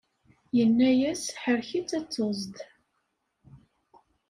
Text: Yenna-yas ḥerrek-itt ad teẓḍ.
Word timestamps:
Yenna-yas 0.57 1.23
ḥerrek-itt 1.41 1.97
ad 1.97 2.05
teẓḍ. 2.09 2.55